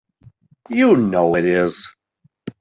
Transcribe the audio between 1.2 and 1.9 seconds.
it is!